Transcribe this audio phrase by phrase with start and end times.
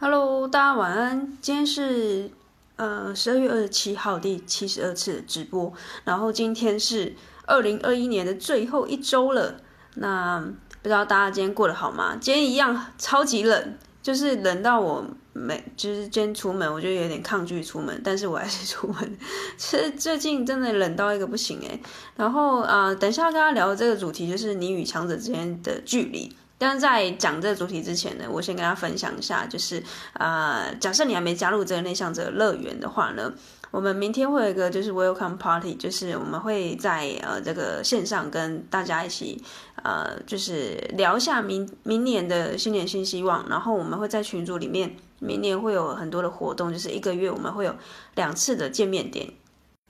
[0.00, 1.36] Hello，大家晚安。
[1.40, 2.30] 今天是
[2.76, 5.72] 呃十二月二十七号第七十二次的直播，
[6.04, 9.56] 然后今天是二零二一年的最后一周了。
[9.94, 10.38] 那
[10.82, 12.16] 不知道大家今天过得好吗？
[12.20, 19.18] 今天一样超级冷，就是冷到我没，就是今天出门我就有点抗拒出门，但是我还是出门。
[19.58, 21.82] 其实最近真的冷到一个不行诶。
[22.14, 26.32] 然后啊、等一下跟大家聊的这个主题就是你与强者之间的距离。
[26.58, 29.82] 但是在讲这个主题之前呢，我先跟大家分享一下，就是
[30.14, 33.32] 啊、呃，假设你还没加入这个内向者乐园的话呢，
[33.70, 39.40] 我们明天会有一个就是 Welcome Party，就是我们会在呃这个线上跟大家一起
[39.84, 47.74] 呃就是聊一下明明年的新年新希望，然后我们会在群组里面，明年会有很多的活动，就是一个月我们会有
[48.16, 49.32] 两次的见面点。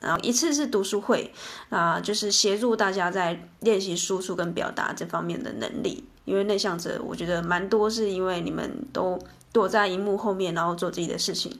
[0.01, 1.32] 然后一次是读书会，
[1.71, 6.05] 啊、就是协助大家在练习输出跟表达这方面的能力。
[6.28, 9.18] 因为内向者，我觉得蛮多是因为你们都
[9.50, 11.51] 躲在荧幕后面，然后做自己的事情，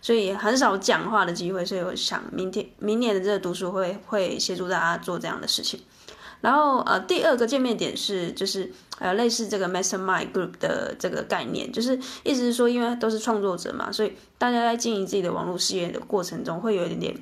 [0.00, 1.64] 所以很少讲话的机会。
[1.64, 5.78] 所以我想，明天明年的这个读书会会协助大家做这样的事情。
[6.40, 17.16] 然后呃，第二个见面点是就是呃类似这个 Mastermind Group 的这个概念，就是意思是说，因为都是创作者嘛，所以大家在经营自己的网络事业的过程中，会有一点点。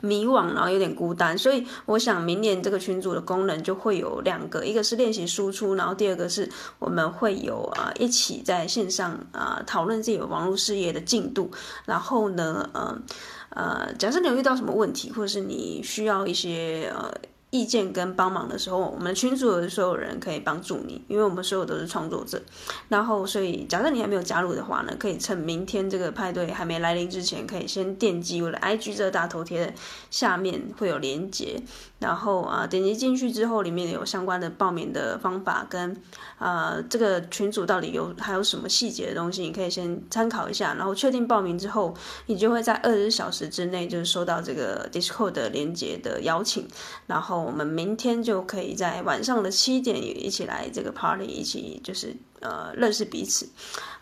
[0.00, 11.50] 迷惘，然后有点孤单，所以我想明年这个群组的功能就会有两个，一个是练习输出，然后第二个是我们会有啊一起在线上啊讨论自己的网络事业的进度，
[11.84, 12.98] 然后呢，呃
[13.50, 17.12] 呃，假设你有遇到什么问题，或者是你需要一些呃。
[17.56, 22.42] 意见跟帮忙的时候，我们群组的所有人可以帮助你，因为我们所有都是创作者。
[22.88, 29.72] 然后，所以假设你还没有加入的话呢，可以趁明天这个派对还没来临之前，可以先点击我的 IG 这个大头贴的
[30.10, 31.62] 下面会有连接，
[31.98, 35.96] 然后啊点击进去之后，里面有相关的报名的方法跟
[36.38, 40.74] 啊这个群组到底有还有什么细节的东西，你可以先参考一下。
[40.74, 41.94] 然后确定报名之后，
[42.26, 46.66] 你就会在二十小时之内就是收到这个 Discord 的连接的邀请，
[47.06, 47.36] 然后。
[47.46, 53.48] 我们明天就可以在晚上的七点也一起来这个 party，一起就是呃认识彼此。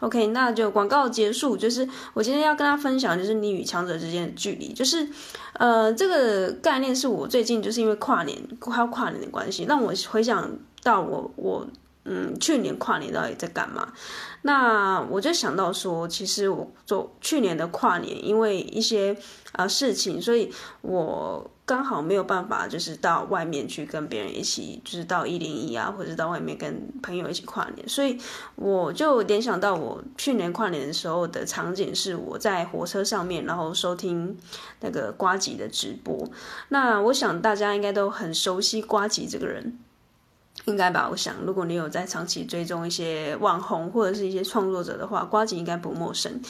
[0.00, 1.56] OK，那就广告结束。
[1.56, 4.72] 就是我今天要跟大家分享，就是你与强者之间的距离。
[4.72, 5.08] 就是
[5.54, 10.50] 呃这个概念是我最近就是因为跨年快要跨年的关系，让我回想
[10.82, 11.66] 到我我。
[12.04, 13.92] 嗯，去年跨年到底在干嘛？
[14.42, 19.16] 那我就想到说，其实我做去年的跨年，因为一些
[19.52, 27.88] 啊、事情，所以我刚好没有办法，就是到外面去跟别人一起，就是到一零一啊，或者到外面跟朋友一起跨年。
[27.88, 28.18] 所以
[28.56, 34.36] 我就联想到我去年跨年的时候的场景，是我在火车上面，然后收听
[34.80, 36.28] 那个瓜吉的直播。
[36.68, 39.78] 那我想大家应该都很熟悉瓜吉这个人。
[40.66, 46.40] 应该吧，我想，如果你有在长期追踪一些网红或者是一些创作者的话，瓜吉应该不陌生。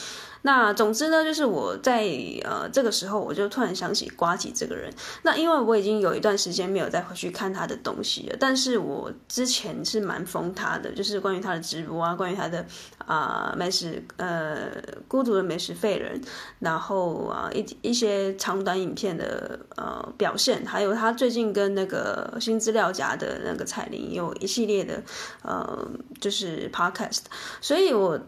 [0.45, 2.07] 那总之呢，就是我在
[2.43, 4.93] 呃这个时候，我就突然想起瓜吉这个人。
[5.23, 12.63] 那因为我已经有一段时间没有再回去看他的东西了，但是我之前是蛮疯他的，就是关于他的直播啊，关于他的
[13.07, 14.69] 啊、美食呃
[15.07, 16.21] 孤独的美食废人，
[16.59, 25.01] 然后啊一一些长短影片的呃表现，还有他最近跟那个新资料夹的那个彩铃有一系列的
[25.41, 25.89] 呃
[26.21, 27.21] 就是 podcast，
[27.59, 28.19] 所以我。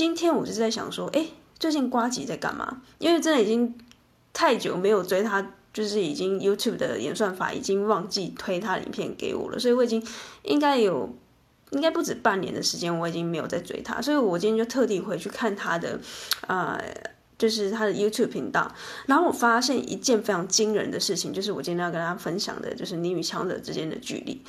[0.00, 1.26] 今天我就是在想说，哎，
[1.58, 2.80] 最近瓜吉在干嘛？
[2.96, 3.76] 因为真的已经
[4.32, 10.02] 太久没有追他，就是已经 YouTube 的演算法已经忘记推他影片给我了，所以我已经
[10.44, 11.14] 应该有
[11.72, 16.00] 应该不止半年的时间，我已经没有在追他，所以我今天就特地回去看他的，
[16.46, 16.82] 呃，
[17.36, 18.74] 就是他的 YouTube 频道，
[19.04, 24.40] 然后我发现一件非常惊人的事情，就是我今天要跟大家分享的，就是你与强者之间的距离，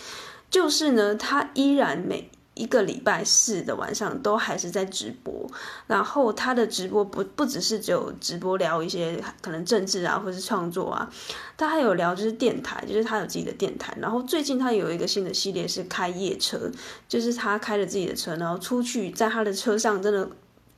[0.49, 2.29] 就是呢，他依然每。
[2.61, 5.49] 一个礼拜四的晚上都还是在直播，
[5.87, 11.11] 然后他的直播不不只是只有直播聊一些可能政治啊或是创作啊，
[11.57, 13.97] 他还有聊就是电台，就是他有自己的电台。
[13.99, 16.69] 然后最近他有一个新的系列是开夜车，
[17.09, 20.29] 就是他开着自己的车，然后出去在他的车上真的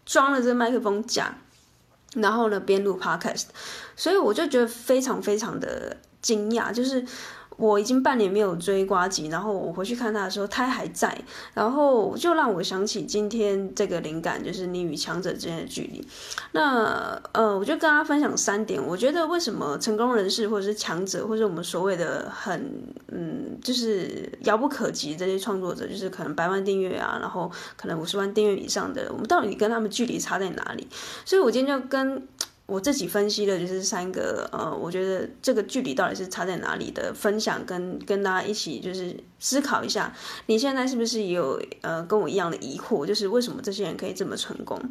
[0.05, 1.35] 装了这个麦克风架，
[2.15, 3.47] 然后呢边录 podcast，
[3.97, 7.05] 所以我就觉得非常非常的惊讶，就是。
[7.57, 11.17] 我已经半年没有追瓜吉，然后我回去看他的时候，他还在，
[11.53, 16.05] 然后就让我想起今天这个灵感，就是你与强者之间的距离。
[16.51, 22.71] 那呃，我就跟大家分享三点，我觉得为什么成功人士或者是强者，或者我们所谓的很
[23.11, 30.87] 嗯，就是遥不可及这些创作者，就是可能百万订阅啊，然后可能五十万订阅以上的，我们到底跟他们距离差在哪里？
[31.23, 32.27] 所以我今天就跟。
[32.65, 40.15] 我自己分析的就是三个，呃，我觉得这个距离到底是差在哪里的分享跟，跟大家一起就是思考一下，
[40.45, 44.81] 你现在是不是也有呃跟我一样的疑惑，就是为什么这些人可以这么成功？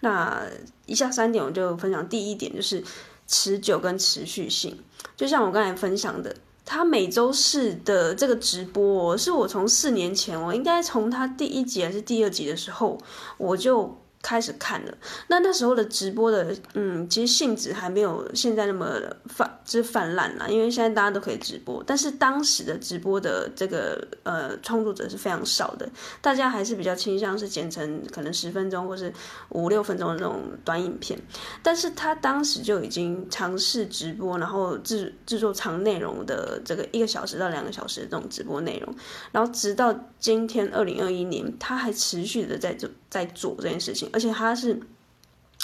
[0.00, 0.42] 那
[0.84, 2.84] 以下三点我就分享，第一点就是
[3.26, 4.78] 持久跟持续性，
[5.16, 6.36] 就像我刚才分享的，
[6.66, 12.98] 他每周四的这个直播，是我从四年前，我应该从他第一集还是第二集的时候，
[13.38, 13.98] 我就。
[14.24, 14.94] 开始看了，
[15.28, 20.48] 那那时候的直播的，嗯，其实性质还没有现在那么泛，就是泛滥啦。
[20.48, 25.86] 因为现在大家都可以直播，但是当时的直播的这个呃创作者是非常少的，
[26.22, 29.12] 大家还是比较倾向是剪成可能十分钟或是
[29.50, 31.20] 五六分钟的那种短影片。
[31.62, 38.94] 但是他当时就已经尝试直播，然后制制作长内容的这个一个小时到两个小时的这种直播内容，
[39.32, 44.10] 然后直到今天二零二一年，他还持续的在做在做这件事情。
[44.12, 44.76] 而且他是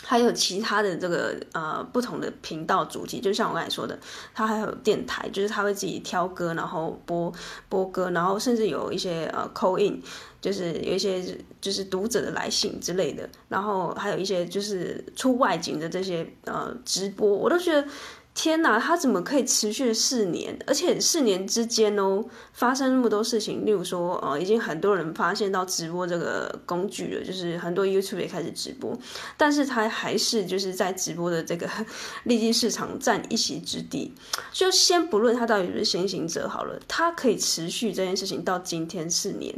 [0.03, 3.99] 还有其他的这个呃不同的频道主题，就像我刚才说的，
[4.33, 7.33] 他还有电台，就是他会自己挑歌，然后播
[7.69, 10.01] 播歌，然后甚至有一些呃 call in，
[10.41, 17.85] 就是有一些就是读者的来信之类的，然后还有一些就是出外景的这些呃直播，我都觉得。
[18.33, 20.57] 天呐，他怎么可以持续四年？
[20.67, 23.67] 而且四年之间哦，发生那么多事情。
[23.67, 28.97] 例如说，呃，已经很多人发现到直播这个工具了，就是很多 YouTube 也开始直播，
[29.37, 31.69] 但是他还是就是在直播的这个
[32.25, 34.15] 利基市场占一席之地。
[34.53, 39.55] 就先不论他到底是不是先行者好了，他可以持续这件事情到今天四年，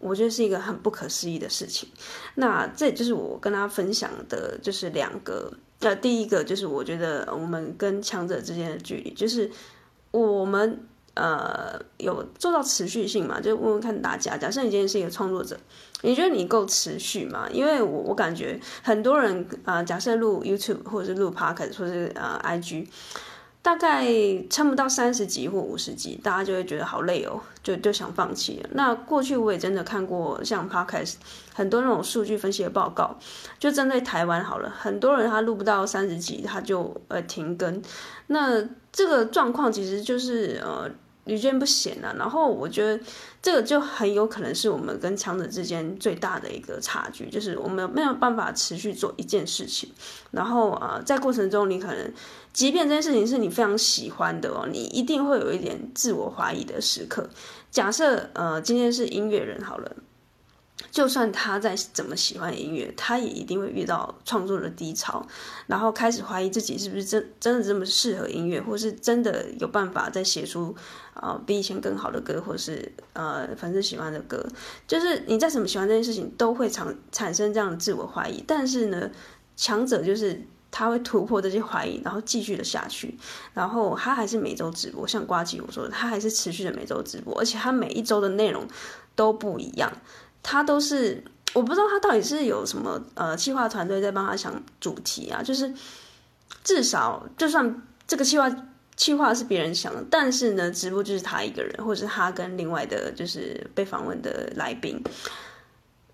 [0.00, 1.88] 我觉得是一个很不可思议的事情。
[2.34, 5.50] 那这就是我跟他分享的，就是两个。
[5.80, 9.50] 那第一个就是我觉得我们跟强者之间的距离，就是
[10.10, 10.80] 我们
[11.14, 13.40] 呃有做到持续性嘛？
[13.40, 15.58] 就问问看大家，假设你今天是一个创作者，
[16.02, 17.48] 你觉得你够持续吗？
[17.52, 22.86] 因为我我感觉很多人啊、假设录 YouTube 或者是录 Podcast 或者是呃 IG。
[23.60, 24.06] 大概
[24.48, 28.64] 撑不到三十集或五十集，大家就会觉得好累哦，就就想放弃。
[28.72, 31.14] 那过去我也真的看过像 Podcast
[31.54, 33.18] 很多那种数据分析的报告，
[33.58, 37.82] 就针对台湾好了，很多人他录不到三十集他就呃停更。
[38.28, 38.62] 那
[38.92, 40.90] 这个状况其实就是呃。
[41.28, 42.98] 屡见不鲜啊，然后我觉得
[43.40, 49.90] 这个就很有可能是我们跟强者之间最大的一个差距，就是我们没有办法持续做一件事情，
[50.32, 52.12] 然后、呃，在过程中你可能，
[52.52, 57.28] 即便这件事情是你非常喜欢的哦，你一定会有一点自我怀疑的时刻。
[57.70, 59.96] 假设呃，今天是音乐人好了。
[60.90, 65.24] 就算他再怎么喜欢音乐，他也一定会遇到创作的低潮，
[65.66, 70.74] 然后开始怀疑自己是不是真真的这么适合音乐，或是真的有办法再写出
[71.14, 74.44] 啊、比以前更好的歌，或是呃粉丝喜欢的歌。
[74.86, 78.42] 就是你再怎么喜欢这件事情，都会产产生这样的自我怀疑。
[78.46, 79.10] 但是呢，
[79.56, 80.40] 强者就是
[80.70, 83.18] 他会突破这些怀疑，然后继续的下去，
[83.52, 88.64] 然后他还是每周直播，像瓜吉我说的，他还是持续的每周直播，而且他每一周的内容
[89.16, 89.92] 都不一样。
[90.42, 91.22] 他都是
[91.54, 95.72] 我不知道他到底是有什么呃企划团队在帮他想主题啊，就是
[96.62, 98.50] 至少就算这个企划
[98.96, 105.02] 企划是别人想的，但是呢，直播就是他一个人，或者是他跟另外的就是被访问的来宾，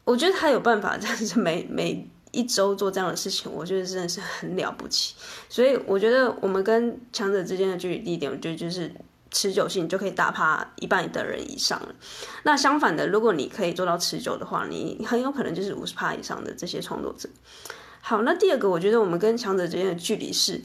[0.05, 5.15] 我觉得他有办法，但是每 每一周做这样的事情，我觉得真的是很了不起。
[5.49, 8.91] 所以我觉得我们跟强者之间的距离地点，我觉得就是。
[9.35, 11.89] 持久性就可以打趴一半的人以上了。
[12.45, 17.29] 那相反的，如果你可以做到持久的话，你很有可能就是五十趴以上的这些创作者。
[18.00, 20.62] 好，那第二个，我觉得我们跟强者之间的距离是，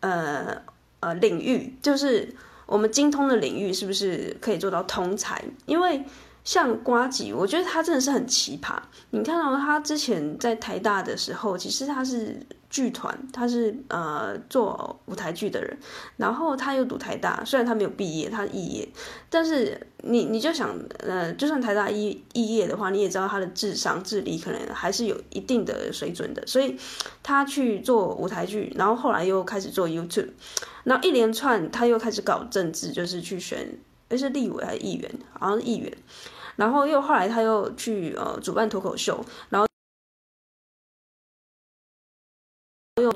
[0.00, 0.62] 呃
[1.00, 2.34] 呃，领域，就是
[2.64, 5.44] 我们精通的领域是不是可以做到通才？
[5.66, 6.02] 因为
[6.48, 8.78] 像瓜吉，我觉得他真的是很奇葩。
[9.10, 12.40] 你看到他之前在台大的时候，其实他是。
[12.70, 15.74] 剧团，他是呃做舞台剧的人，
[16.18, 18.86] 然后他又读台大，虽然他没有毕业，他肄业，
[19.30, 26.76] 但是你你就想，呃，就算台大肄肄业的话，你也知道他的智商智力可能还是有一定的水准的，所以
[27.22, 30.28] 他去做舞台剧，然后后来又开始做 YouTube，
[30.84, 33.78] 然后一连串他又开始搞政治，就是去选，
[34.10, 35.90] 诶是立委还是议员，好像是议员，
[36.58, 39.66] 然后又后来他又去呃主办脱口秀，然后。
[43.00, 43.14] 有，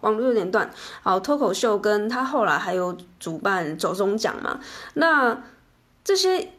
[0.00, 0.72] 网络有点断。
[1.02, 4.58] 好，脱口秀跟他后来还有主办走中奖嘛？
[4.94, 5.44] 那
[6.02, 6.52] 这些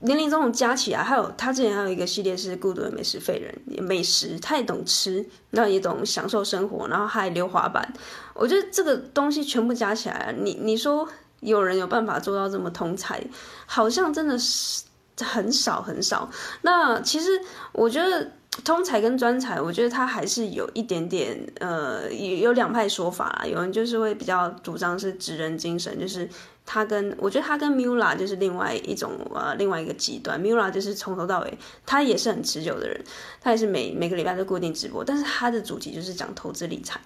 [0.00, 7.94] 年龄这种加起来，还有他之前还有一个系列是《孤独的美食废人》，美食他也懂吃，那也懂享受生活，然后还溜滑板。
[8.34, 13.24] 我觉得这个东西全部加起来，你你说有人有办法做到这么通才，
[13.64, 14.82] 好像真的是
[15.18, 16.28] 很少很少。
[16.62, 17.28] 那其实
[17.72, 18.32] 我觉得。
[18.64, 23.46] 通才跟专才，我觉得他还是有一点点呃，有有两派说法啦。
[23.46, 26.28] 有人就是会比较主张是职人精神，就是。
[26.66, 32.98] 他跟我觉得他跟 Miula 就是另外一种呃另外一个极端，Miula 就是从头到尾他也是很持久的人，
[33.38, 36.98] 他也是每每个礼拜都固定直播，但是他的主题就是讲投资理财，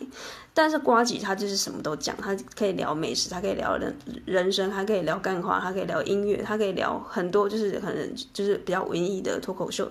[0.54, 3.92] 但是呱吉他就是什么都讲，他可以聊美食，他可以聊人
[4.24, 9.90] 人生，他可以聊干话，他可以聊音乐，他可以聊很多就是可能就是比较文艺的脱口秀，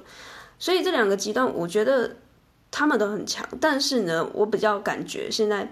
[0.59, 2.15] 所以这两个极端我觉得
[2.71, 5.71] 他们都很强，但是呢，我比较感觉现在。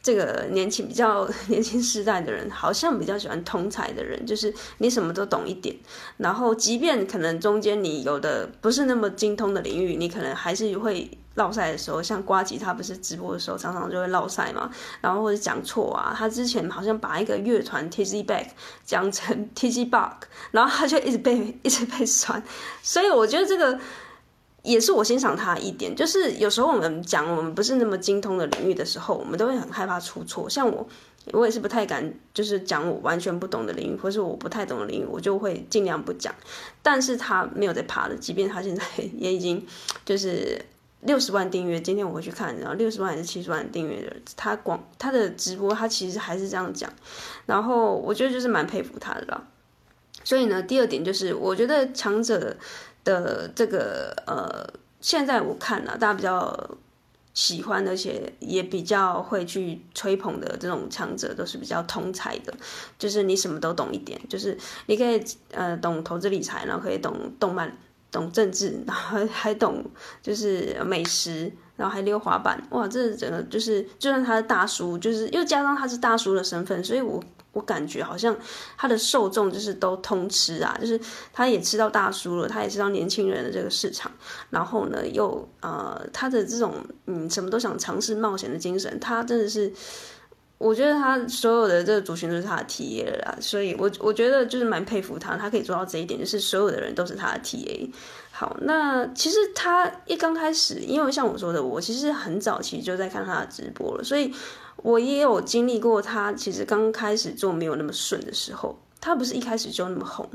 [0.00, 5.74] 这个年轻 比较年轻时代的人，好像比较喜欢通才的人，就是你什么都懂一点，
[6.16, 14.70] 然后即便可能中间你有的不是那么精通的领域，你可能还是会落赛的时候，像瓜吉他不是直播的时候常常就会落赛嘛，
[15.02, 18.46] 然后或者讲错啊，他之前好像把一个乐团 T Z back
[18.86, 22.42] 讲成 T Z Bug，然后他就一直被 一直被酸，
[22.82, 23.78] 所以我觉得这个。
[24.64, 30.50] 也是我欣赏他一点，就是有时候我们讲我们不是那么精通的领域的时候，我们都会很害怕出错。
[30.50, 30.86] 像我，
[31.32, 36.34] 我也是不太敢，就是讲我完全不懂的领域，或是我不太懂的领域，我就会尽量不讲。
[36.82, 38.84] 但是他没有在怕的，即便他现在
[39.16, 39.64] 也已经
[40.04, 40.60] 就是
[41.02, 46.92] 六十万订阅，今天我会去看，然后六十万还是七十万订阅的，他广他的直播，他其实还是这样讲。
[47.46, 49.46] 然后我觉得就是蛮佩服他的啦。
[50.24, 52.56] 所以呢，第二点就是我觉得强者。
[53.08, 54.68] 的这个呃，
[55.00, 56.76] 现在我看了，大家比较
[57.32, 62.52] 喜欢，而且也比较会去吹捧的这种强者，都是比较通才的，
[62.98, 67.74] 就是你什么都懂一点，就是你可以呃懂投资理财，然后可以懂动漫、
[68.10, 69.82] 懂政治，然后还懂
[70.20, 77.24] 就是美食，然后还溜滑板，哇，这整个就是就算他是大叔，就是又加上他是大叔的身份，所以我。
[77.52, 78.36] 我感觉好像
[78.76, 81.00] 他的受众就是都通吃啊，就是
[81.32, 84.12] 他也吃到大叔了，他也知道年轻人的这个市场，
[84.50, 86.74] 然后呢，又呃，他的这种
[87.06, 89.72] 嗯，什么都想尝试冒险的精神，他真的是，
[90.58, 97.90] 我觉得他所有的这个族群都是他的 TA 了，所以我我觉得就是蛮佩服他，他可以做到这一点，就是所有的人都是他的 TA。
[98.30, 104.32] 好，那其实他一刚开始，因为像我说的，我其实很早期就在看他的直播了，所以。
[104.82, 110.28] 我也有经历过，他其实刚开始做没有那么顺的时候，他不是一开始就那么红。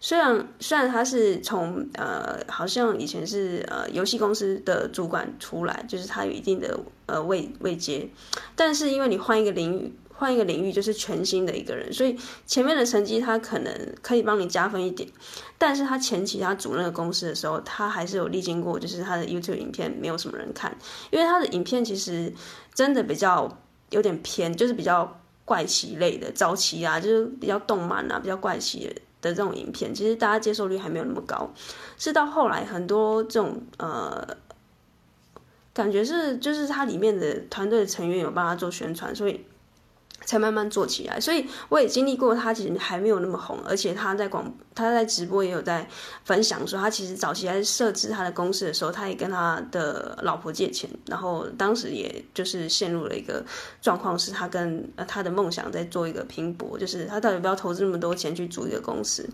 [0.00, 8.08] 虽然虽然他是从呃，好像以前是呃游戏公司的主管出来，就是他有一定的呃位位阶，
[8.54, 15.08] 但是因为你换一个领域，换一个领域就是全新的一个人，所以前面的成绩他可能可以帮你加分一点，
[15.58, 20.76] 但是他前期他组那个公司的时候，他还是有历经过，就是他的 YouTube 影片没有什么人看，
[21.10, 22.32] 因为他的影片其实
[22.72, 23.58] 真的比较。
[23.90, 28.86] 有点偏，就是比较怪奇类的，早期啊，就是比较动漫啊，比较怪奇
[29.20, 31.50] 的这种影片，其实大家接受率还没有那么高。
[31.96, 34.36] 是到后来很多这种呃，
[35.72, 39.44] 感觉是就是它里面的团队的成员有帮他做宣传，所以。
[40.28, 45.88] 才慢慢做起来，所以我也经历过，他其实还没有那么红，而且他在广，他在直播也有在
[46.22, 53.42] 分享说，他其实早期在设置他的公司的时候，他也跟他的老婆借钱，然后当时也就是陷入了一个
[53.80, 59.26] 状况，是他跟他的梦想在做一个拼搏，就是他到底不要投资那么多钱去组一个公司，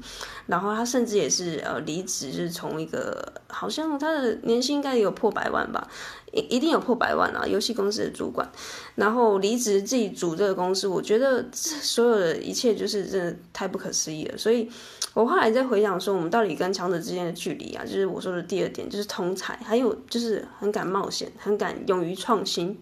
[0.46, 5.88] 然后他甚至也是呃离职，就是从一个好像他的年薪应该也有破百万吧。
[6.34, 7.46] 一一定有破百万啊！
[7.46, 8.50] 游戏公司的主管，
[8.96, 14.36] 然后离职自己组这个公司，我觉得这所有的一切就是真的太不可思议了。
[14.36, 14.68] 所以
[15.14, 22.76] 我后来在回想说，我们到底跟强者之间的距离啊，就是我说的第二点，就是通才，还有就是很敢冒险，很敢勇于创新。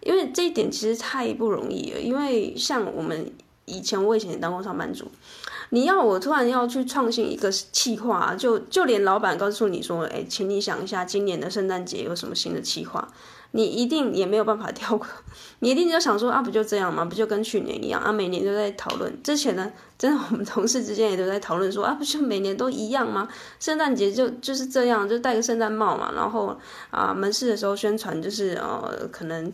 [0.00, 2.00] 因为这一点其实太不容易了。
[2.00, 3.30] 因为像我们
[3.66, 5.06] 以前，我以前也当过上班族。
[5.70, 13.06] 你要我突然要去创新一个企划，就就连老板告诉你说，哎，请你想一下今年的圣诞节有什么新的企划，
[13.52, 15.06] 你一定也没有办法跳过，
[15.60, 17.04] 你一定就想说啊，不就这样吗？
[17.04, 18.12] 不就跟去年一样啊？
[18.12, 19.22] 每年都在讨论。
[19.22, 23.28] 之前呢，真的我们同事之间也都在讨论说啊，不就每年都一样吗？
[23.60, 26.58] 圣诞节就就是这样，就戴个圣诞帽嘛，然后
[26.90, 29.52] 啊，门市的时候宣传就是呃，可能。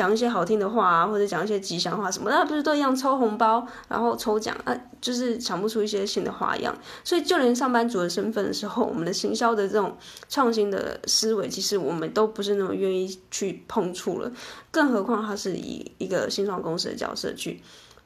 [0.00, 6.74] 讲一些好听的话啊，或者讲一些吉祥话什么，那不是都一样抽红包，然后抽奖啊，就是想不出一些新的花样。
[7.04, 9.94] 所以就连上班族的身份的时候，我们的行销的这种
[10.30, 14.32] 创新的思维，其实我们都不是那么愿意去碰触了。
[14.70, 17.60] 更何况他是以一个新创公司的角色去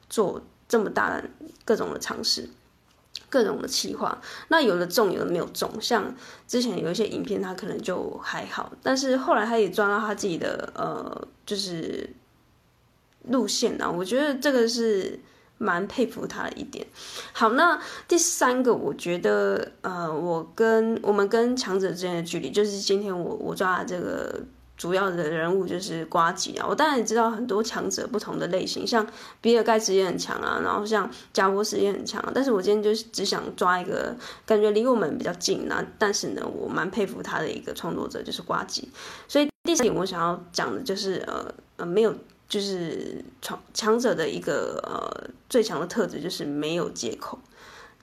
[0.09, 1.23] 做这么大的
[1.63, 2.49] 各种的尝试。
[3.35, 5.69] 各种的企划，那有的中，有的没有中。
[5.81, 6.15] 像
[6.47, 12.09] 之前有一些影片，他可能就还好，但是后来他也抓到他自己的呃，就是
[13.23, 13.91] 路线啊。
[13.91, 15.19] 我觉得这个是
[15.57, 16.87] 蛮佩服他的一点。
[17.33, 17.77] 好，那
[18.07, 24.41] 第三个，我觉得，呃，我跟我们跟强者之间的距离，就是今天我我抓的这个
[24.77, 26.65] 主要的人物就是瓜吉啊。
[26.67, 29.05] 我当然也知道很多强者不同的类型，像
[29.41, 32.31] 比尔盖茨也很强啊，然后像贾伯斯也很强啊。
[32.33, 34.15] 但是我今天就是只想抓一个
[34.45, 38.89] 感觉离我们比较近啊，但是呢，我蛮佩服他的一个创作者，就是瓜吉。
[39.27, 42.13] 所以第三点我想要讲的就是，呃呃，没有。
[42.47, 47.39] 就是强强者的一个呃最强的特质就是没有借口，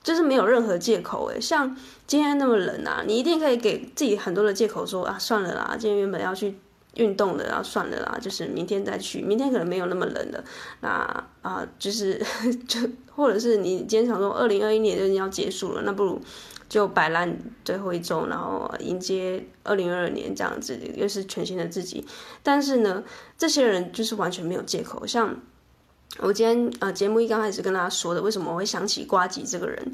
[0.03, 6.57] 就是没有任何借口诶，像今天那么冷啊，你一定可以给自己很多的借口说啊，算了啦，今天原本要去
[6.95, 10.45] 运动的，然后算了啦，就是明天再去，明天可能没有那么冷了。
[10.81, 12.21] 那啊、就是
[12.69, 12.81] 就
[13.15, 16.21] 或者是你今天想说二零二一年就要结束了，那不如。
[16.69, 22.03] 就摆烂最后一周，然后迎接二零二二年这样子，又是全新的自己。
[22.43, 23.05] 但是呢，
[23.37, 25.07] 这些人就是完全没有借口。
[25.07, 25.37] 像
[26.19, 29.93] 我今天呃节目一刚开始跟大家说的，为什么我会想起瓜吉这个人，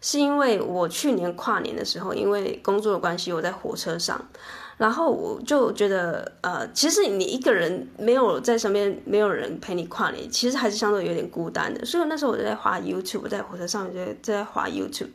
[0.00, 4.28] 是因为我去年跨年的时候，因为工作的关系，我在火车上，
[4.76, 11.84] 然后我就觉得呃，其实你一个人没有在身边，没有人陪你跨年，其实还是相对有点孤单的。
[11.84, 15.10] 所以那时候我就在滑 YouTube，在火车上就在在滑 YouTube。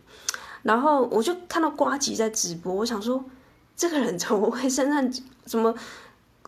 [0.64, 3.24] 然后我就看到瓜吉在直播，我想说，
[3.76, 5.74] 这个人怎么会圣诞节怎么？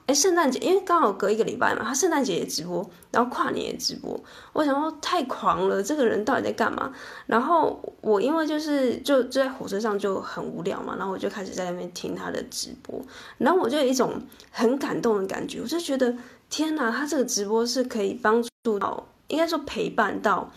[0.05, 4.19] 哎，圣诞节因为刚好隔一个礼拜嘛，他圣诞节也直播，然后跨年也直播。
[4.51, 6.91] 我想说太狂了，这个人到底在干嘛？
[7.25, 13.01] 然后我因为就是就就在火车上就很无聊嘛，然后我就开始在那边听他的直播，
[13.37, 16.13] 然后我就有一种很感动的感觉，我就觉得
[16.49, 20.51] 天哪，他这个直播是可以帮助到，应该说陪伴到。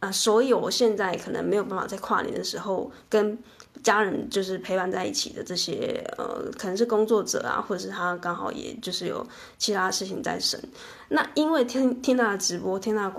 [0.00, 3.36] 啊、所有我现在可能没有办法在跨年的时候跟
[3.82, 10.60] 家人就是陪伴在一起的这些呃，可能是工作者啊，或者是他刚好也就是有其他事情在身。
[11.08, 13.12] 那因为听听他的直播，听他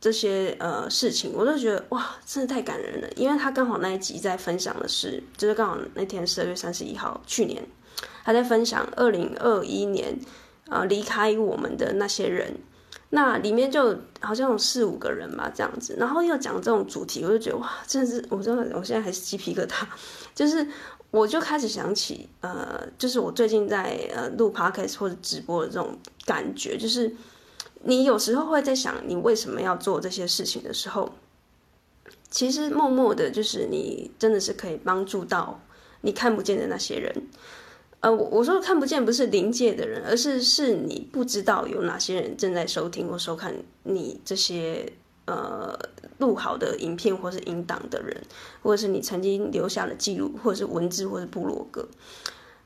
[0.00, 3.08] 这些呃事情，我就觉得哇，真的太感人了。
[3.16, 7.66] 因为他刚好那一集在分享的是，就是刚好那天十二月三十一号，去年
[8.24, 10.18] 他在分享二零二一年
[10.68, 12.54] 呃离开我们的那些人。
[13.14, 19.86] 那里面就好像有四五个人吧，这样子，然后又讲这种主题，我就觉得哇，真的是，我真的，我现在还是鸡皮疙瘩，
[20.34, 20.66] 就是
[21.12, 27.14] 我就开始想起，呃，就是我最近在呃录 podcast 或者直播的这种感觉，就是
[27.84, 31.14] 你有时候会在想，你为什么要做这些事情的时候，
[32.30, 35.60] 其实默默的，就是你真的是可以帮助到
[36.00, 37.14] 你看不见的那些人。
[38.04, 44.92] 呃，我我说看不见不是临界的人，而是是你不知道有哪些人正在收听或收看你这些
[45.24, 45.74] 呃
[46.18, 48.14] 录好的影片或是音档的人，
[48.62, 51.88] 或者是你曾经留下的记录，或者是文字或者是部落格。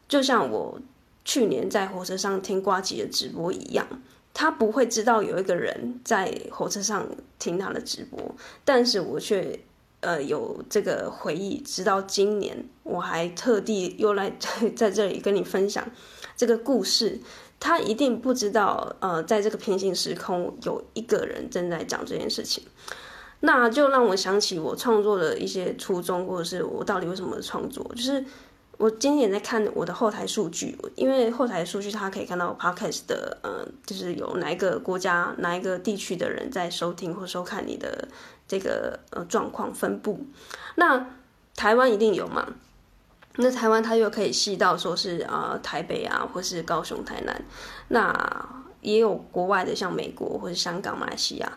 [0.09, 0.81] 就像我
[1.25, 3.87] 去年在火车上听瓜吉的直播一样，
[4.35, 7.07] 他不会知道有一个人在火车上
[7.39, 9.61] 听他的直播，但是我却。
[10.01, 14.31] 呃，有这个回忆，直到今年，我还特地又来
[14.77, 15.85] 在，这里跟你分享
[16.37, 17.21] 这个故事。
[17.61, 22.63] 他一定不知道，呃，在这个平行时空有一个人正在讲这件事情，
[23.41, 27.85] 那就让我想起我创作的一些初衷，或者是我到底为什么创作。
[27.97, 28.25] 就是
[28.77, 38.07] 我今天也在看我的后台数据，因为后台数据它可以看到 Podcast 的，呃，就是有哪一个国家、哪一个地区的人在收听或收看你的。
[38.49, 40.27] 这个呃状况分布，
[40.75, 41.07] 那
[41.55, 42.49] 台湾一定有嘛？
[43.41, 47.45] 那台湾它又可以细到说是啊、台北啊，或是高雄、台南，
[47.87, 48.49] 那
[48.81, 51.53] 也有国外的，像美国或者香港、马来西亚。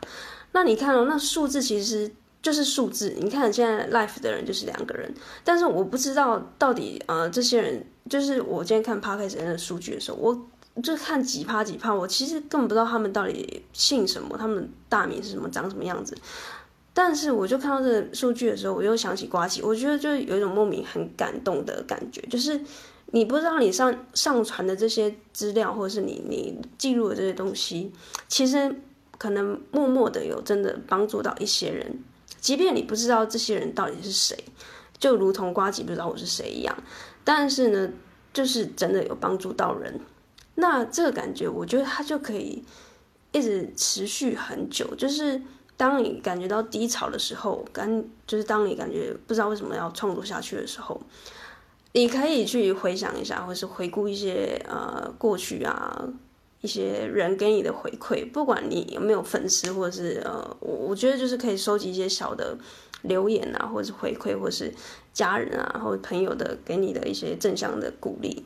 [0.52, 3.16] 那你看哦，那数字其实就是数字。
[3.20, 5.12] 你看现在 life 的人就是两个人，
[5.44, 16.16] 但是我不知道到底呃这些人，就是我今天看 Podcast 的数据的时候，我就看几趴几趴，我其实根本不知道他们到底姓什么，他们大名是什么，长什么样子。
[16.94, 22.60] 但是我就看到这个数据的时候，我又想起瓜吉，我觉得就有一种莫名很感动的感觉，就是
[23.08, 27.94] 你不知道你上上传的这些资料，或者是你你记录的这些东西，
[28.28, 28.76] 其实
[29.18, 32.04] 可能默默的有真的帮助到一些人，
[32.42, 34.38] 即便你不知道这些人到底是谁，
[35.00, 36.78] 就如同瓜吉不知道我是谁一样，
[37.24, 37.90] 但是呢，
[38.34, 39.98] 就是真的有帮助到人，
[40.56, 42.66] 那这个感觉，我觉得它就可以
[43.32, 45.42] 一直持续很久，就是。
[45.82, 51.02] 当你感觉到低潮的时候，感就是当你感觉不知道为什么要创作下去的时候，
[51.94, 56.08] 你可以去回想一下，或是回顾一些呃过去啊
[56.62, 62.56] 一些人给你的回馈，不管你有没有粉丝，或者是呃我我觉得就是可以收集一些小的
[63.02, 64.72] 留言啊，或者是回馈，或是
[65.12, 68.46] 家人啊或者朋友的给你的一些正向的鼓励，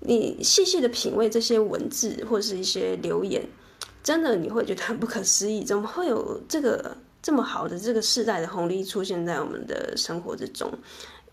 [0.00, 3.46] 你细细的品味这些文字或是一些留言。
[4.02, 10.70] 真的你会觉得很不可思议，怎么会有这个 这么好的这个世代的红利出现在我们的生活之中。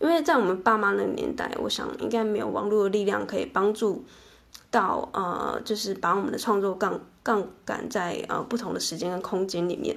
[0.00, 4.04] 因为在我们爸妈那个年代，我想应该没有网络的力量可以帮助
[4.70, 9.96] 到呃，就是把我们的创作杠杠杆在呃不同的时间跟空间里面。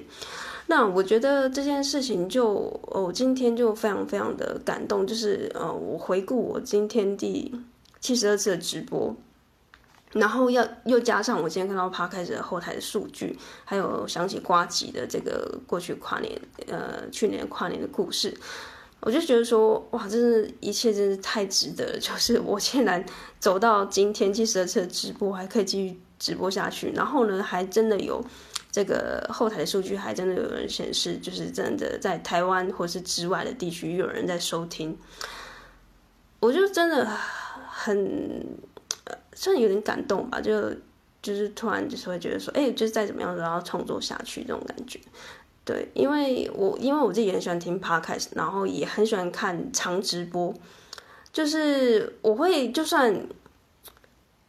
[0.66, 2.48] 那我觉得这件事情就，
[2.86, 7.54] 我、今天就非常非常的感动，就是呃，我回顾我今天第
[8.00, 9.14] 七十二次的直播，
[10.12, 18.36] 然后要又加上我今天看到 Podcast 的后台的数据，还有想起瓜吉的这个过去跨年，呃，去年跨年的故事。
[19.00, 21.98] 我就觉得说，哇，真是一切真是太值得了。
[22.00, 23.04] 就是我竟然
[23.40, 26.92] 走到今天七十二次的直播，还可以继续直播下去。
[26.92, 28.24] 然后呢，还真的有
[28.70, 34.96] 这个后台的数据，还真的有人显示，就是真的在台湾或是之外的地区有人在收听。
[36.38, 37.04] 我就真的
[37.68, 38.46] 很，
[39.42, 40.40] 算有点感动吧。
[40.40, 40.70] 就
[41.20, 44.98] 就是突然就是会觉得说，哎，就是再怎么样都要创作下去这种感觉。
[45.64, 50.52] 对，因为我因为我自己也很喜欢听 podcast，然后也很喜欢看长直播，
[51.32, 53.28] 就是我会就算，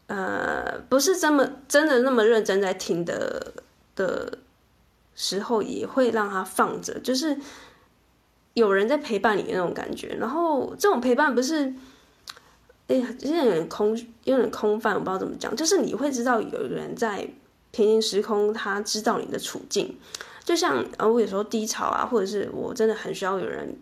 [0.07, 3.53] 呃，不是这么真的那么认真在听的
[3.95, 4.39] 的
[5.13, 7.37] 时候，也会让它放着，就是
[8.55, 10.17] 有人在陪伴你的那种感觉。
[10.19, 11.71] 然后这种陪伴不是，
[12.93, 17.27] 哎呀，有点空，有点空泛，我不知道怎么讲，就是你会知道有人在
[17.71, 19.97] 平行时空，他知道你的处境。
[20.43, 23.75] 就像呃，我有时候低潮啊，或者是我真的很需要有人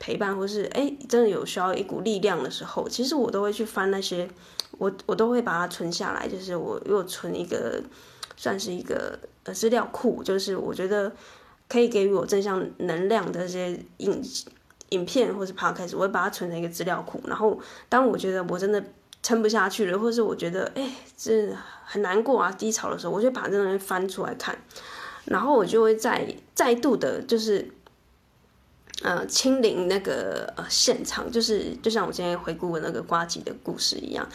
[0.00, 4.28] 陪伴，或是哎，真的有需要一股力量的时候，其实我都会去翻那些，
[4.78, 7.80] 我我都会把它存下来，就是我又存一个，
[8.36, 11.12] 算是一个呃资料库，就是我觉得
[11.68, 14.20] 可以给予我正向能量的这些影
[14.90, 18.82] 影片或是 podcast，我会把它存成一个资料库，然后当我觉得我真的
[19.22, 21.52] 撑不下去了，或是我觉得哎，这
[21.84, 24.56] 很难过啊，低潮的时候，我就把这东西翻出来看。
[25.26, 27.70] 然后我就会再再度的，就是，
[29.02, 34.26] 呃，清零那个呃现场，就是就像我今天回顾的那个瓜吉的故事一样，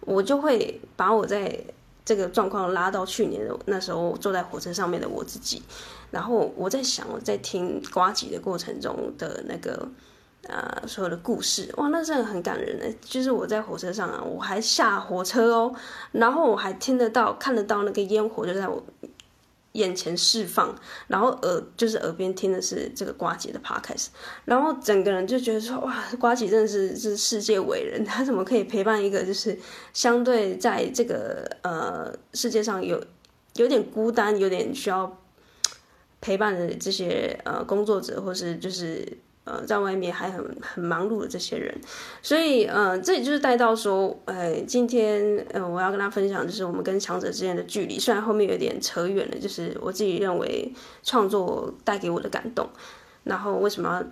[0.00, 1.58] 我就会把我在
[2.04, 5.62] 这个状况拉到去年的那时候坐在火车上面的我自己，
[6.10, 9.88] 然后我在想我在听瓜吉的过程中的那个
[10.48, 12.84] 呃所有的故事，哇，那真的很感人呢。
[13.00, 15.74] 就是我在火车上啊，我还下火车哦，
[16.12, 18.82] 然后我还听得到看得到那个烟火就在我。
[19.72, 20.74] 眼前释放，
[21.08, 24.08] 然后耳就是耳边听的是这个瓜姐的 podcast，
[24.44, 29.58] 然后整个人就觉得说哇，瓜姐真的是是世界伟人，她怎么可以陪伴一个就是
[29.92, 33.02] 相对在这个呃世界上有
[33.56, 35.20] 有点孤单、有点需要
[36.20, 39.18] 陪伴的这些呃工作者，或是就是。
[39.44, 41.74] 呃，在外面还很很忙碌的这些人，
[42.22, 47.98] 所以呃，这里就是带到说，呃，今天呃，我要跟大家分享，就是我们跟强者之间的距离。
[47.98, 52.68] 虽然后面有点扯远了，就是我自己认为创作带给我的感动，
[53.24, 54.04] 然后为什么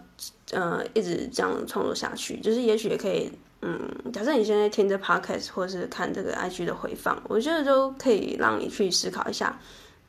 [0.53, 3.31] 要呃一直这样创作下去，就是也许也可以，
[3.63, 3.79] 嗯，
[4.13, 9.61] 假设你现在听着 podcast 或是看这个 IG 的回放，我觉得都可以让你去思考一下，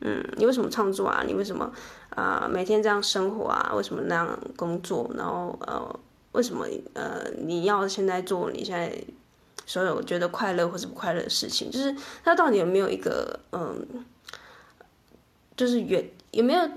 [0.02, 1.24] 嗯，你为什么创作啊？
[1.26, 1.72] 你为什么？
[2.10, 5.10] 啊、每天这样生活啊，为什么那样工作？
[5.16, 6.00] 然后呃，
[6.32, 8.92] 为什么呃，你要现在做你现在
[9.64, 11.70] 所有觉得快乐或是不快乐的事情？
[11.70, 13.86] 就是他到底有没有一个嗯，
[15.56, 16.68] 就是原有没有？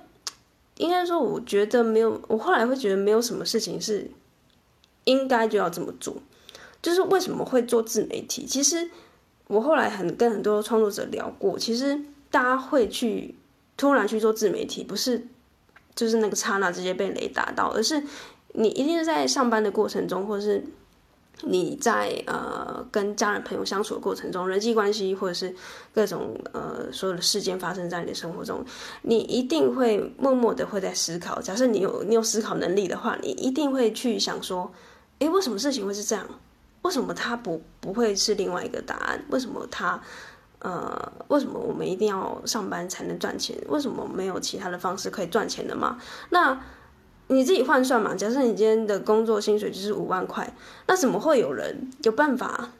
[0.77, 2.21] 应该说，我觉得没有。
[2.27, 4.11] 我后来会觉得没有什么事情是
[5.05, 6.17] 应该就要这么做。
[6.81, 8.45] 就是为什么会做自媒体？
[8.45, 8.89] 其实
[9.47, 11.99] 我后来很跟很多创作者聊过，其实
[12.35, 13.35] 大家会去。
[13.77, 15.27] 突然去做自媒体，不是
[15.93, 18.01] 就是那个刹那直接被雷打到，而是
[18.53, 20.63] 你一定是在上班的过程中，或者是
[21.41, 25.53] 你在呃跟家人朋友相处的过程中，人际关系或者是
[25.93, 28.63] 各种呃所有的事件发生在你的生活中，
[29.01, 31.41] 你一定会默默的会在思考。
[31.41, 34.71] 假设你有你有思考能力的话，你一定会去想说，
[35.19, 36.25] 诶，为什么事情会是这样？
[36.83, 39.21] 为什么它不不会是另外一个答案？
[39.31, 40.01] 为什么它？
[40.65, 43.56] 呃，为什么我们一定要上班才能赚钱？
[43.69, 45.99] 为什么没有其他的方式可以赚钱的吗？
[46.32, 46.60] 那
[47.28, 48.15] 你自己换算嘛。
[48.15, 50.51] 假设你今天的工作薪水就是五万块，
[50.88, 52.71] 那怎么会有人有办法，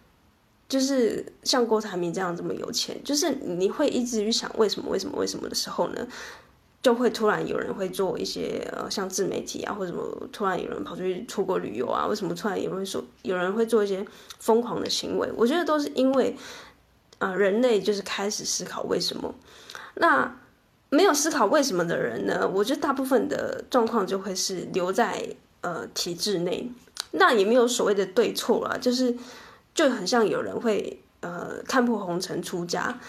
[0.68, 3.00] 就是像郭台铭这样这么有钱？
[3.04, 6.08] 就是你会一直去想为什么、为什么、为什么的时候呢，
[6.82, 12.08] 就会突然有人会做一些呃，像自媒体啊，或者什么，突然有人跑出去出国旅游啊？
[12.08, 14.04] 为什么突然有人说有人会做一些
[14.40, 15.30] 疯狂的行为？
[15.38, 16.36] 我觉得都是因为。
[17.20, 19.34] 啊、人类就是开始思考为什么。
[19.96, 20.40] 那
[20.90, 22.48] 没有思考为什么的人呢？
[22.54, 25.28] 我觉得大部分的状况就会是留在
[25.62, 26.72] 呃体制内。
[27.12, 29.16] 那也没有所谓的对错啦，就是
[29.74, 33.00] 就很像有人会呃看破红尘出家。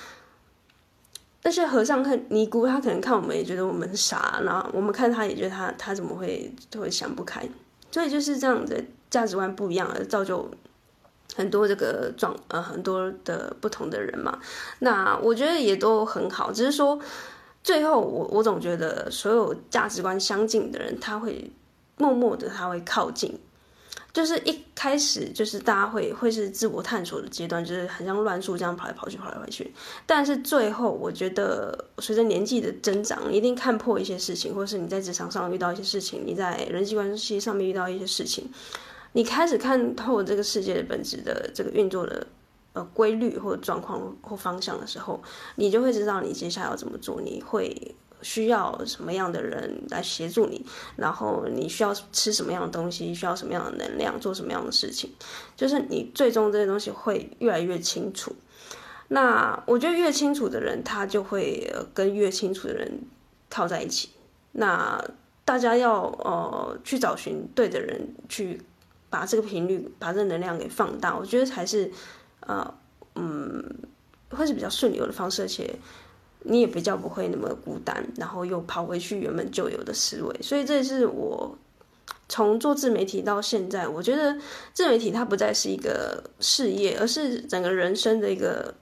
[1.42, 7.48] 那些和尚看尼姑，他可能看我们也觉得我们傻，然后我们看他也觉得他他怎么会就会想不开，
[7.90, 10.50] 所以就是这样的价值观不一样而造就
[11.34, 14.38] 很多这个状呃很多的不同的人嘛。
[14.78, 16.98] 那我觉得也都很好，只是说
[17.62, 21.50] 最后我我总觉得所有价值观相近的人，他会
[21.96, 23.38] 默默的他会靠近。
[24.12, 29.70] 就是一开始就是大家会会是自我探索的阶段，就是很像乱树这样跑来跑去跑来跑去。
[30.06, 38.50] 但是最后，我觉得随着年纪的增长，一定看破一些事情，或是你在职场上遇到一些事情，你在人际关系上面遇到一些事情，
[39.12, 42.26] 你开始看透这个世界的本质的这个运作的
[42.72, 45.22] 呃规律或者状况或方向的时候，
[45.56, 47.94] 你就会知道你接下来要怎么做，你会。
[48.22, 50.64] 需要什么样的人来协助你？
[50.96, 53.14] 然后你需要吃什么样的东西？
[53.14, 54.18] 需要什么样的能量？
[54.18, 55.10] 做什么样的事情？
[55.54, 58.34] 就是你最终这些东西会越来越清楚。
[59.08, 63.00] 那我觉得越清楚的人，他就会跟越清楚的人
[63.50, 64.08] 靠在一起。
[64.52, 64.98] 那
[65.44, 68.62] 大家要呃去找寻对的人，去
[69.18, 71.90] 把这个频率、把这能量给放大，我觉得才是
[72.40, 72.74] 呃
[73.14, 73.64] 嗯
[74.30, 75.74] 会是比较顺流的方式，而且。
[76.48, 81.58] 你也比较不会那么孤单，然后又跑回去原本就有的思维，所以这是我
[82.28, 84.38] 从做自媒体到现在，我觉得
[84.72, 88.72] 自媒体它不再是一个事业，而是整个人生的一个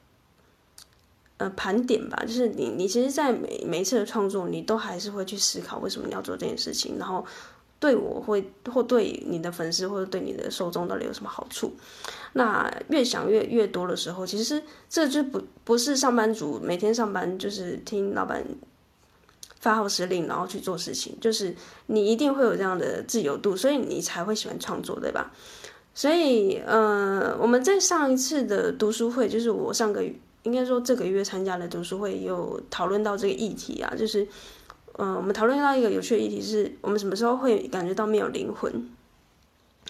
[1.39, 2.23] 呃盘点吧。
[2.27, 7.25] 就是你，你其实，在每每一次的创作，你都还是会去思考为什么你要做这件事情，然后。
[7.81, 11.73] 对我会或对你的粉丝或者对你的受众到底有什么好处？
[12.33, 18.43] 那越想越越多的时候，其实这就不不是上班族每天上班就是听老板
[19.61, 21.55] 发号施令，然后去做事情，就是
[21.87, 25.31] 你一定会有这样的自由度，所以你才会喜欢创作，对吧？
[25.95, 34.27] 所以，呃，我们在上一次的读书会，就是我上个月应该说这个月参加的读书会，有讨论到这个议题啊，就是。
[34.97, 38.89] 嗯，我们讨论到一个有趣的议题是，我们什么时候会感觉到没有灵魂？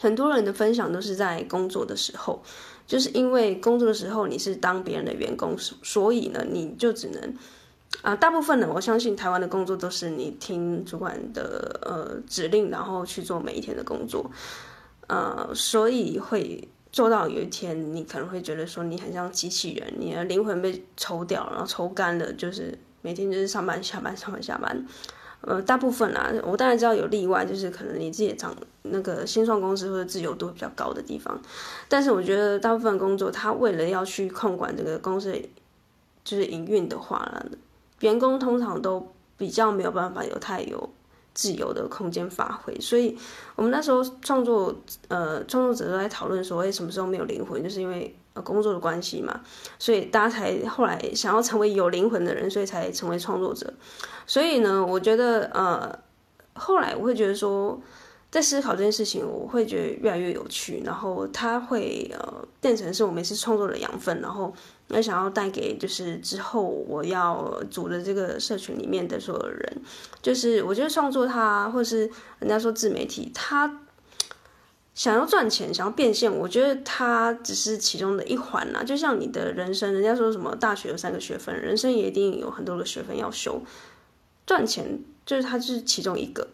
[0.00, 2.42] 很多人的分享都是在工作的时候，
[2.86, 7.34] 就是因为工作的时候你是当别人的员工，所以呢，你就只能
[8.00, 14.30] 啊，大部分呢，我相信台湾的工作都是你听主管的呃指令，然后去做每一天的工作，
[15.06, 22.78] 呃，所以会做到有一天你可能会觉得说你很像机器人，你的灵魂被抽掉，然后抽干了，就是。
[23.04, 24.86] 每天就是上班下班上班下班，
[25.42, 31.38] 呃，大部分啊，我当然知道有例外，就是可能你自己长那个新创公司或者自由度比较高的地方，
[31.86, 35.38] 但是我觉得大部分工作，他为了要去控管这个公司
[36.24, 37.30] 就是营运的话，
[38.00, 40.88] 员工通常都比较没有办法有太有
[41.34, 43.14] 自由的空间发挥，所以
[43.54, 44.74] 我们那时候创作
[45.08, 48.16] 呃创作者都在讨论说，哎什么时候没有灵魂，就是因为。
[48.34, 49.40] 呃，工作的关系嘛，
[49.78, 53.72] 所以大家才后来想要成为有灵魂的人，所以才成为创作者。
[54.26, 55.96] 所以呢，我觉得呃，
[56.54, 57.80] 后来我会觉得说，
[58.32, 60.82] 在思考这件事情，我会觉得越来越有趣。
[60.84, 64.52] 然后它会呃变成是我每次创作的养分，然后
[64.88, 69.82] 我想要带给就是之后我要组的这个社群里面的所有人，
[70.20, 73.82] 就是我觉得创作它，或是人家说自媒体，它。
[74.94, 78.84] 想要赚钱，想要变现，我觉得它只是其中的一环呐。
[78.84, 83.60] 就像你的人生，人家说什么大学有三个学分，人生也一定有很多个学分要修。
[84.46, 86.46] 赚钱就是它是其中一个，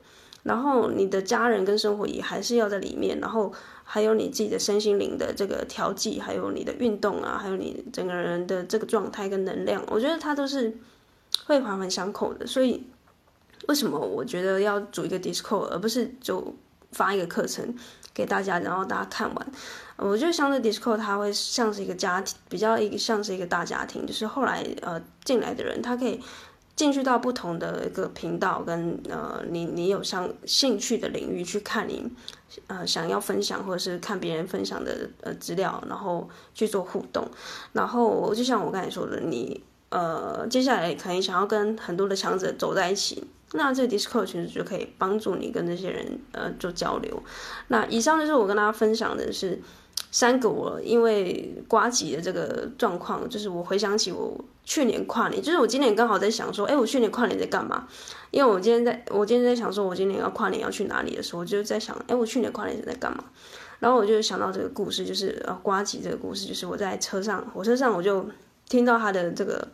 [0.42, 3.53] 然后你的家人跟生活也还是要在里面，然后
[3.85, 10.74] 还有你自己的身心灵的这个调剂，还有你的运动啊，还有你整个人的这个状态跟能量，我觉得它都是
[11.44, 12.46] 会环环相扣的。
[12.46, 12.83] 所以
[13.68, 16.55] 为什么我觉得要组一个 Discord，而不是就
[16.92, 17.74] 发一个课程？
[18.12, 19.46] 给大家，然后大家看完，
[19.96, 26.20] 我觉得相对 Discord 它会像是一个家庭，比较一个像是一个大家庭，就是后来呃进来的人，他可以
[26.74, 32.11] 进去到不同的一个频道，跟呃你你有像兴趣的领域去看你
[32.66, 37.31] 呃想要分享或者是看别人分享的呃资料，然后去做互动，
[37.72, 43.24] 然后就像我刚才说的，你呃接下来可能想要跟很多的强者走在一起。
[43.53, 47.21] 那这个 Discord 其实就可以帮助你跟这些人呃做交流。
[47.67, 49.61] 那以上就是我跟大家分享的是
[50.13, 57.89] 三个我因为呱吉的这个状况，就是我回想起我去年跨年，就是我今年刚好在想说，哎，我去年跨年在干嘛？
[58.31, 63.25] 因为我今天在我今天在想说，我今年要跨年要去哪里的时候，我就在想，哎，我去年跨年是在干嘛？
[63.81, 68.25] 然后我就想到这个故事，就是呃呱吉这个故事，就是我在车上火车上我就
[68.69, 69.67] 听到他的这个。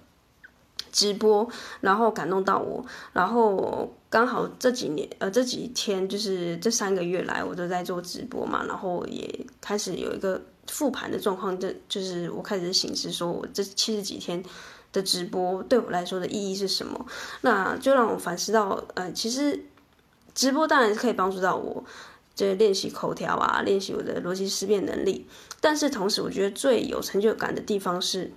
[0.96, 1.46] 直播，
[1.82, 2.82] 然后感动到我，
[3.12, 14.42] 然后刚好这几年，呃，这几天就是这三个月来，我都在做直播嘛，然后也开始有一个复盘的状况，就就是我开始省思说，我这七十几天
[14.90, 17.04] 的直播对我来说的意义是什么？
[17.42, 19.66] 那就让我反思到，呃，其实
[20.34, 21.84] 直播当然是可以帮助到我，
[22.34, 25.26] 就练习口条啊，练习我的逻辑思辨能力。
[25.60, 28.32] 但是同时，我觉得最有成就感的地方是，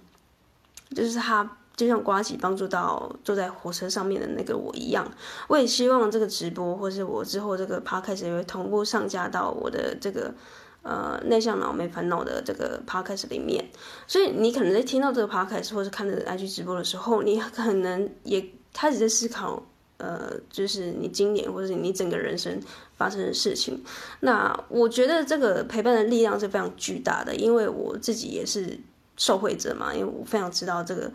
[0.94, 1.56] 就是他。
[1.80, 5.10] 就像瓜吉帮助到坐在火车上面的那个我一样，
[5.48, 10.34] 我也希望这个直播，或是我之后这个 podcast 也会同步上架到我的这个
[10.82, 13.64] 呃内向脑没烦恼的这个 podcast 里面。
[14.06, 19.64] 所以你可能在听到这个 podcast 或是看着 IG 直播的时候，你可能也开始在思考，
[20.00, 22.62] 呃，就是你今年或者你整个人生
[22.98, 23.82] 发生的事情。
[24.20, 28.78] 那我觉得这个陪伴的力量是非常巨大的，因为我自己也是
[29.16, 31.10] 受惠者嘛，因为我非常知道这个。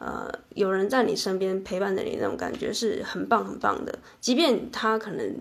[0.00, 3.98] 呃，有人在你身边陪伴着你，那种感觉是很棒很棒的。
[4.18, 5.36] 即便他可能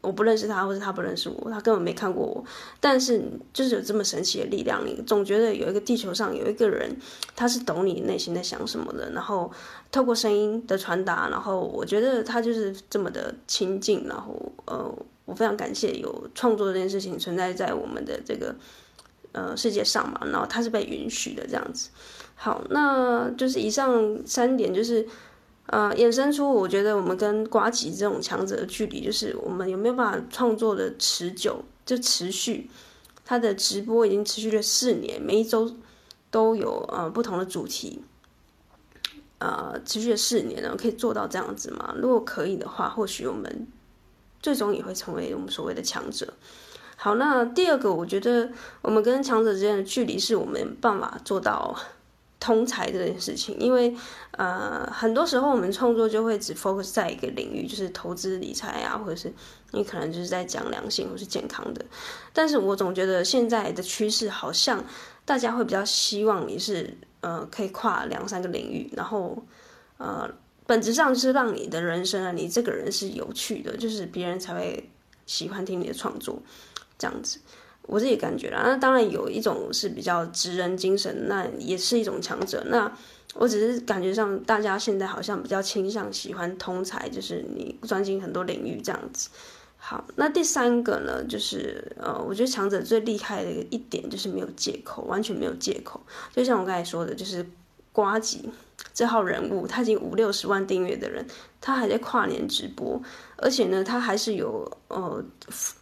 [0.00, 2.44] 我不认识他，或者他不认识我，他根本没看过我，
[2.80, 3.22] 但是
[3.52, 6.96] 就是有这么神奇的力量，你总觉得有一个地球上有一个人，
[7.36, 9.50] 他是懂你内心在想什么的，然后
[9.92, 14.34] 透过声音的传达，然后我觉得他就是这么的亲近，然后
[14.66, 14.92] 呃，
[15.24, 18.52] 我非常感谢有创作这件事情存在在我们的这个
[19.36, 21.90] 呃世界上嘛，然后他是被允许的这样子。
[22.34, 25.06] 好，那就是以上三点，就是，
[25.66, 32.70] 呃，衍生出我觉得我们跟瓜吉这种强者的距离，就是我们有没有办法创作的持久，就持续。
[33.24, 35.74] 他的直播已经持续了四年，每一周
[36.30, 38.00] 都有呃不同的主题，
[39.38, 41.94] 呃，持续了四年了，可以做到这样子吗？
[42.00, 43.66] 如果可以的话，或许我们
[44.40, 46.34] 最终也会成为我们所谓的强者。
[47.06, 48.50] 好，那第二个，我觉得
[48.82, 51.78] 我们跟强者之间的距离，是我们办法做到。
[52.38, 53.94] 通才这件事情，因为
[54.32, 59.32] 呃，很多时候我们创作就会只 focus 在一个领域，就是投资理财啊，或者是
[59.70, 61.84] 你可能就是在讲良性或是健康的。
[62.32, 64.84] 但是我总觉得现在的趋势好像
[65.24, 69.44] 大家会比较希望你是呃可以跨两三个领域，然后
[69.96, 70.28] 呃
[70.66, 74.90] 本质上是让你的人生啊，你这个人是有趣的，就是别人才会
[75.24, 76.40] 喜欢听你的创作
[76.98, 77.38] 这样子。
[77.88, 82.64] 我自己感觉啦，那当然有一种是比较职人精神，那也是一种强者。
[82.66, 82.92] 那
[83.34, 89.30] 我只是感觉上，大家现在好像比较倾向喜欢通才，就是你专精很多领域这样子。
[89.76, 96.00] 好，那第三个呢，就是呃，我觉得强者最厉害的一点就是没有借口，完全没有借口。
[96.34, 97.46] 就像我刚才说的，就是
[97.92, 98.50] 瓜吉
[98.92, 101.24] 这号人物，他已经五六十万订阅的人，
[101.60, 103.00] 他还在跨年直播，
[103.36, 105.24] 而且呢，他还是有呃，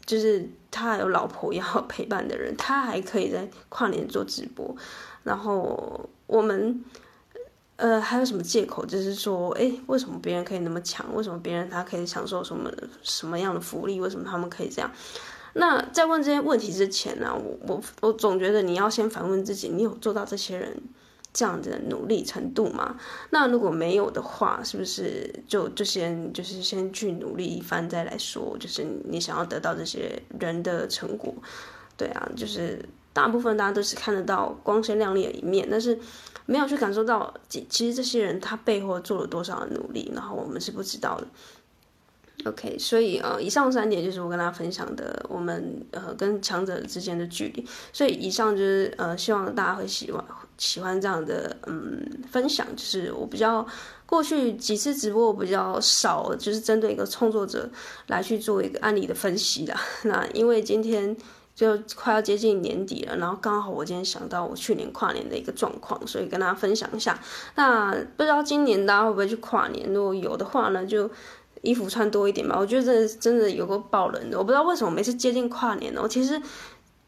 [0.05, 0.47] 就是。
[0.75, 4.75] 他还有老婆要陪伴的人，他还可以在跨年做直播。
[5.23, 6.85] 然后我们，
[7.77, 8.85] 呃，还有什么借口？
[8.85, 11.07] 就是说，哎，为什么别人可以那么强？
[11.15, 12.69] 为什么别人他可以享受什么
[13.05, 14.01] 什么样的福利？
[14.01, 14.91] 为什么他们可以这样？
[15.55, 20.77] 那在问这些问题之前呢，我我我总觉得你要先反问自己：你有做到这些人
[21.35, 22.97] 这样子的努力程度吗？
[23.31, 28.57] 那如果没有的话，是不是就就先就是先去努力一番再来说？
[28.59, 31.35] 就是你想要得到这些人的成果，
[31.97, 32.79] 对啊，就是
[33.13, 35.99] 大部分大家都是看得到光鲜亮丽的一面，但是
[36.47, 41.27] 没有去感受到其其实这些人他背后做了多少的努力，然后我们是不知道的。
[42.45, 47.67] OK，所以呃，以上三点就是我跟大家分享的，我们呃跟强者之间的距离。
[47.93, 50.25] 所以以上就是呃，希望大家会喜欢。
[50.57, 53.67] 喜欢这样的嗯分享，就是我比较
[54.07, 57.69] 过去几次直播我比较少，就是针对一个创作者
[58.07, 59.75] 来去做一个案例的分析的。
[60.05, 61.17] 那因为今天
[61.57, 67.19] 就快要接近年底了，然后刚好我今天想到我去年跨年的一个状况，所以跟大家分享一下。
[67.57, 69.93] 那不知道今年大家会不会去跨年？
[69.93, 71.11] 如果有的话呢，就
[71.65, 72.57] 衣服穿多一点吧。
[72.57, 76.41] 我觉得真的真的有个爆冷的，我不知道为什么每次接近跨年呢，我其实。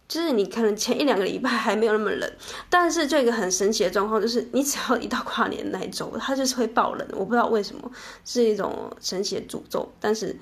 [0.08, 2.32] 就是你可能前一两个礼拜还没有那么冷，
[2.70, 7.04] 但是就一个很神奇的状况，就是你只要一到跨年那一周，它就是会爆冷。
[7.10, 7.90] 我不知道为什么，
[8.24, 9.92] 是一种神奇的诅咒。
[9.98, 10.36] 但是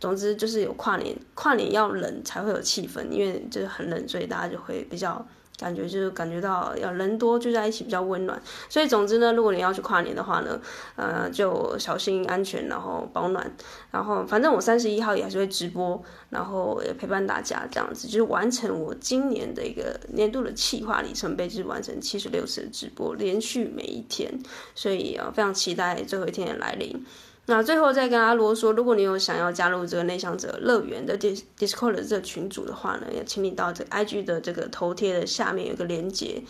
[0.00, 5.24] 总之就是有跨年，跨年要冷才会有气氛，因为就是很冷，所以大家就会比较。
[5.56, 10.60] 感觉就是感觉到要人多聚在一起比较温暖，所以总之呢，如果你要去跨年的话呢，
[10.96, 13.50] 呃，就小心安全，然后保暖，
[13.90, 24.30] 然后反正我三十一号也还是会直播，然后也陪伴大家这样子，就是完成我今年的一个年度的企划里程碑，就是完成七十六次的直播，连续每一天，
[24.74, 27.04] 所以啊，非常期待最后一天的来临。
[27.46, 36.42] 那最后再跟阿罗说，如果你有想要加入这个内向者乐园的 Discord 这个群组的话呢，也请你到这 IG 的这个头贴的下面有个链接，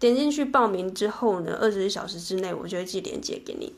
[0.00, 3.72] 点进去报名之后呢，二十四小时之内我就会寄链接给你，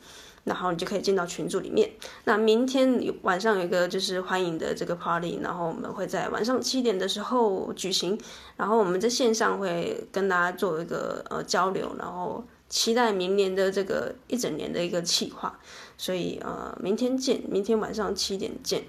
[0.45, 1.91] 然后你就可以进到群组里面。
[2.23, 8.19] 那明天晚上有一个就是欢迎的这个 party，然后我们会在晚上七点的时候举行，
[8.57, 12.43] 然后我们在线上会跟大家做一个呃交流，然后。
[12.69, 15.59] 期待明年的这个一整年的一个计划。
[15.97, 18.83] 所以呃，明天见，明天晚上七点见。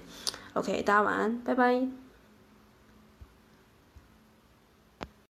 [0.53, 2.04] OK，大家晚安，拜拜。